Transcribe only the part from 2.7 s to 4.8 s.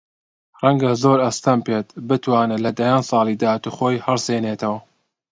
دەیان ساڵی داهاتوو خۆی هەڵسێنێتەوە